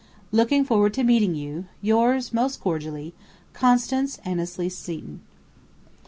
[0.31, 3.13] Looking forward to meeting you, Yours most cordially,
[3.53, 5.21] Constance Annesley Seton.